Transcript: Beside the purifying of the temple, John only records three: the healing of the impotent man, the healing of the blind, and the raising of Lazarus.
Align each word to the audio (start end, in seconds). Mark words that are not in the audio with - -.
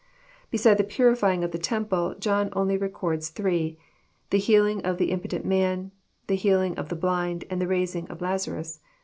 Beside 0.49 0.79
the 0.79 0.83
purifying 0.83 1.43
of 1.43 1.51
the 1.51 1.59
temple, 1.59 2.15
John 2.19 2.49
only 2.53 2.75
records 2.75 3.29
three: 3.29 3.77
the 4.31 4.39
healing 4.39 4.81
of 4.81 4.97
the 4.97 5.11
impotent 5.11 5.45
man, 5.45 5.91
the 6.25 6.33
healing 6.35 6.75
of 6.75 6.89
the 6.89 6.95
blind, 6.95 7.45
and 7.51 7.61
the 7.61 7.67
raising 7.67 8.07
of 8.07 8.19
Lazarus. 8.19 8.79